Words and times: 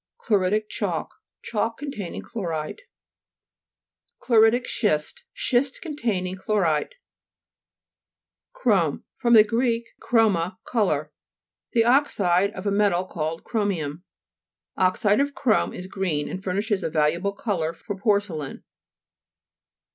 CHLO'HITIC 0.17 0.67
CHALK 0.67 1.13
Chalk 1.43 1.77
contain 1.77 2.15
ing 2.15 2.23
chlorite. 2.23 2.81
CHLO'RITIC 4.21 4.65
SCHIST 4.67 5.25
Schist 5.31 5.79
contain 5.79 6.25
ing 6.25 6.35
chlorite. 6.35 6.95
CHROME 8.51 9.03
fr. 9.17 9.29
gr. 9.43 9.63
chroma, 10.01 10.57
colour. 10.63 11.11
The 11.73 11.85
oxide 11.85 12.49
of 12.53 12.65
a 12.65 12.71
rnetal 12.71 13.07
called 13.07 13.43
chro 13.43 13.67
mium. 13.67 14.01
Oxide 14.75 15.19
of 15.19 15.35
Chrome 15.35 15.71
is 15.71 15.85
green 15.85 16.27
and 16.27 16.43
furnishes 16.43 16.81
a 16.81 16.89
valuable 16.89 17.33
colour 17.33 17.71
for 17.71 17.95
porcelain. 17.95 18.63